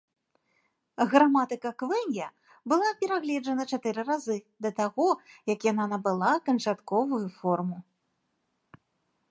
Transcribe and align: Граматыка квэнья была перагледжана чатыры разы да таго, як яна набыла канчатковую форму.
Граматыка 1.09 1.71
квэнья 1.81 2.29
была 2.73 2.87
перагледжана 3.01 3.63
чатыры 3.77 4.01
разы 4.09 4.37
да 4.67 4.73
таго, 4.81 5.07
як 5.53 5.59
яна 5.71 5.85
набыла 5.93 6.33
канчатковую 6.49 7.25
форму. 7.39 7.77